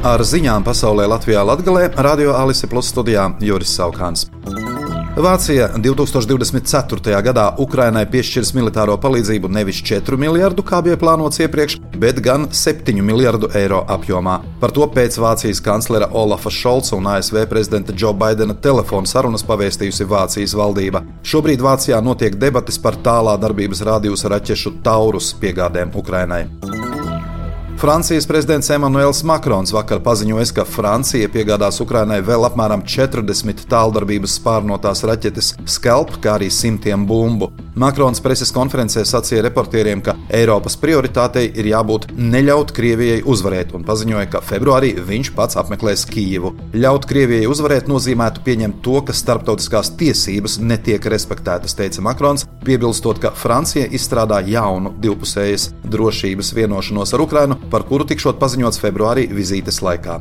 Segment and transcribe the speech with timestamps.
[0.00, 4.22] Ar ziņām pasaulē Latvijā Latgalē Radio Alise Plus studijā Juris Saukāns.
[5.20, 7.18] Vācija 2024.
[7.26, 13.02] gadā Ukrainai piešķirs militāro palīdzību nevis 4 miljardu, kā bija plānots iepriekš, bet gan 7
[13.04, 14.38] miljardu eiro apjomā.
[14.62, 20.08] Par to pēc Vācijas kanclera Olafa Šolca un ASV prezidenta Džo Baidena telefona sarunas pavēstījusi
[20.08, 21.04] Vācijas valdība.
[21.20, 26.46] Šobrīd Vācijā notiek debatas par tālā darbības rādījusa raķešu Taurus piegādēm Ukrainai.
[27.80, 35.00] Francijas prezidents Emmanuels Makrons vakar paziņoja, ka Francija piegādās Ukrainai vēl apmēram 40 tāldarbības spārnotās
[35.08, 37.48] raķetes Skelp, kā arī simtiem bumbu.
[37.80, 44.26] Makrons preses konferencē sacīja reportieriem, ka Eiropas prioritātei ir jābūt neļaut Krievijai uzvarēt, un paziņoja,
[44.34, 46.52] ka februārī viņš pats apmeklēs Kijivu.
[46.76, 53.32] Ļaut Krievijai uzvarēt nozīmētu pieņemt to, ka starptautiskās tiesības netiek respektētas, teica Makrons, piebilstot, ka
[53.32, 60.20] Francija izstrādā jaunu divpusējas drošības vienošanos ar Ukrainu par kuru tikšot paziņots februārī vizītes laikā.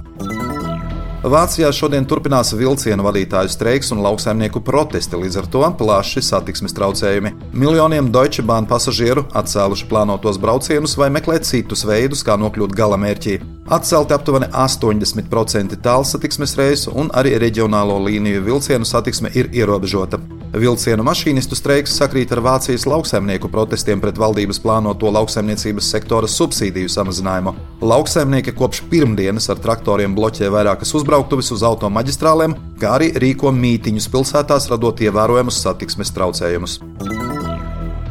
[1.20, 7.34] Vācijā šodien turpinās vilcienu vadītāju streiks un lauksaimnieku protesti, līdz ar to plaši satiksmes traucējumi.
[7.52, 13.40] Miljoniem Deutsche Bahn pasažieru atcēluši plānotos braucienus vai meklē citus veidus, kā nokļūt galamērķī.
[13.68, 20.24] Atcelti aptuveni 80% tālsatiksmes reisu, un arī reģionālo līniju vilcienu satiksme ir ierobežota.
[20.50, 27.54] Vilcienu mašīnistu streiks sakrīt ar Vācijas lauksaimnieku protestiem pret valdības plānoto lauksaimniecības sektora subsīdiju samazinājumu.
[27.86, 34.72] Lauksaimnieki kopš pirmdienas ar traktoriem bloķē vairākas uzbrauktuves uz automaģistrālēm, kā arī rīko mītiņus pilsētās,
[34.74, 36.80] radot ievērojamus satiksmes traucējumus.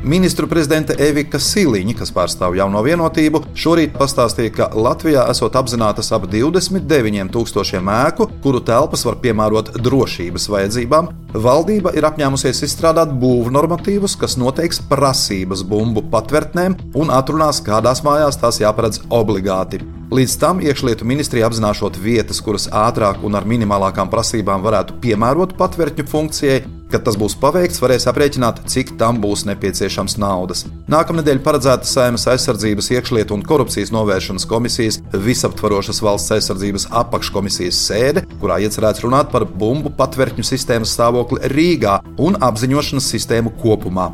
[0.08, 6.24] Ministru prezidente Evika Siliņa, kas pārstāv jauno vienotību, šorīt pastāstīja, ka Latvijā esot apzinātas ap
[6.32, 11.10] 29 tūkstošiem ēku, kuru telpas var piemērot drošības vajadzībām.
[11.44, 18.62] Valdība ir apņēmusies izstrādāt būvnormatīvus, kas noteiks prasības bumbu patvērtnēm un atrunās, kādās mājās tās
[18.64, 19.82] jāparedz obligāti.
[20.08, 26.08] Līdz tam iekšlietu ministrija apzināšot vietas, kuras ātrāk un ar minimālākām prasībām varētu piemērot patvērtņu
[26.08, 26.62] funkcijai,
[26.92, 30.64] kad tas būs paveikts, varēs aprēķināt, cik tam būs nepieciešams naudas.
[30.90, 38.60] Nākamnedēļ paredzēta Saimas aizsardzības, iekšlietu un korupcijas novēršanas komisijas visaptvarošas valsts aizsardzības apakškomisijas sēde, kurā
[38.64, 44.12] iecerēts runāt par bumbu patvērtņu sistēmas stāvokli Rīgā un apziņošanas sistēmu kopumā.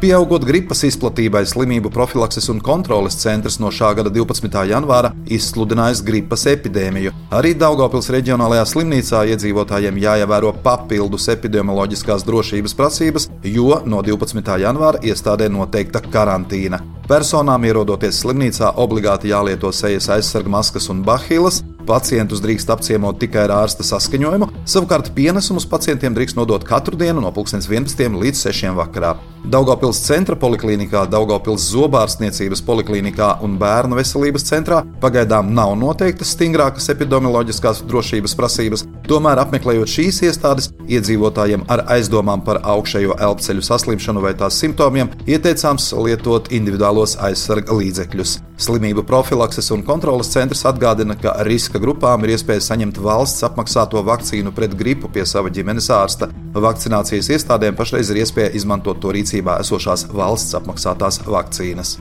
[0.00, 4.54] Pieaugot gripas izplatībai, slimību profilakses un kontroles centrs no šā gada 12.
[4.70, 7.12] janvāra izsludinājis gripas epidēmiju.
[7.36, 14.56] Arī Daugopils reģionālajā slimnīcā iedzīvotājiem jāievēro papildus epidemioloģiskās drošības prasības, jo no 12.
[14.64, 16.80] janvāra iestādē noteikta karantīna.
[17.10, 21.60] Personām ierodoties slimnīcā obligāti jālieto sejas aizsarga maskas un bahilas,
[21.90, 27.32] Pacientus drīkst apciemot tikai ar ārsta saskaņojumu, savukārt pienesumus pacientiem drīkst nodot katru dienu no
[27.34, 28.14] 11.
[28.14, 28.68] līdz 6.
[28.76, 29.16] vakarā.
[29.50, 37.80] Daugopils centra poliklinikā, Daugopils zobārstniecības poliklinikā un bērnu veselības centrā pagaidām nav noteiktas stingrākas epidemioloģiskās
[37.90, 44.60] drošības prasības, tomēr apmeklējot šīs iestādes, iedzīvotājiem ar aizdomām par augšējo elpceļu saslimšanu vai tās
[44.62, 48.38] simptomiem ieteicāms lietot individuālos aizsarga līdzekļus.
[48.60, 54.52] Slimību profilakses un kontrolas centrs atgādina, ka riska grupām ir iespēja saņemt valsts apmaksāto vakcīnu
[54.56, 56.28] pret gripu pie sava ģimenes ārsta.
[56.52, 61.96] Vakcinācijas iestādēm pašreiz ir iespēja izmantot to rīcībā esošās valsts apmaksātās vakcīnas.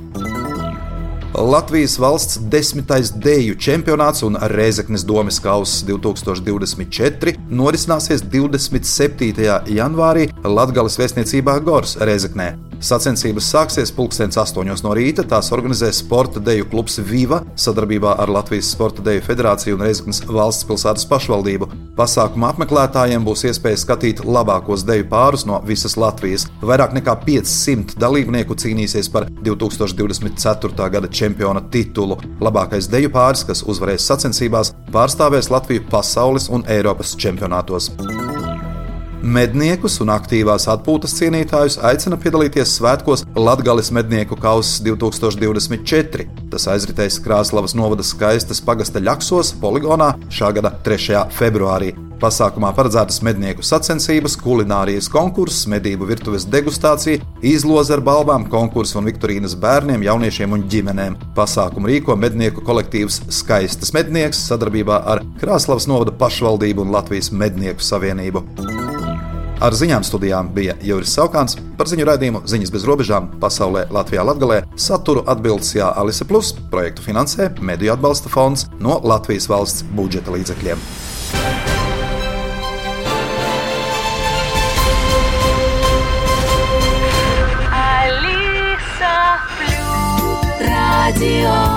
[1.40, 9.32] Latvijas valsts desmitais deju čempionāts un Reizeknas domes kausa 2024 norisināsies 27.
[9.72, 12.69] janvārī Latvijas vēstniecībā Gors Reizeknē.
[12.80, 15.26] Sacensības sāksies pulkstenis 8 no rīta.
[15.28, 20.68] Tās organizēs Sporta deju klubs Viva sadarbībā ar Latvijas Sporta deju federāciju un Reizeknas valsts
[20.70, 21.68] pilsētas pašvaldību.
[22.00, 26.48] Pasākuma apmeklētājiem būs iespēja skatīt labākos deju pārus no visas Latvijas.
[26.64, 30.90] Vairāk nekā 500 dalībnieku cīnīsies par 2024.
[30.96, 32.16] gada čempiona titulu.
[32.40, 37.92] Labākais deju pāris, kas uzvarēs sacensībās, pārstāvēs Latviju pasaules un Eiropas čempionātos.
[39.20, 46.28] Medniekus un aktīvās atpūtas cienītājus aicina piedalīties svētkos Latvijas mednieku kausa 2024.
[46.54, 51.26] Tas aizritēs Krāslavas novada skaistas pagasta ļaksos poligonā šā gada 3.
[51.36, 51.92] februārī.
[52.20, 59.56] Pasākumā paredzētas mednieku sacensības, kulinārijas konkurss, medību virtuves degustācija, izloze ar balvām, konkurss un viktorīnas
[59.60, 61.16] bērniem, jauniešiem un ģimenēm.
[61.36, 68.44] Pasākumu rīko mednieku kolektīvs Skaistas mednieks sadarbībā ar Krāslavas novada pašvaldību un Latvijas mednieku savienību.
[69.60, 74.62] Ar ziņām studijām bija Juris Saukāns, par ziņu raidījumu Ziņas bez robežām pasaulē Latvijā Latgalē
[74.80, 80.80] saturu atbildes Jā Alise Plus projektu finansē Mediju atbalsta fonds no Latvijas valsts budžeta līdzekļiem.
[91.20, 91.69] Radio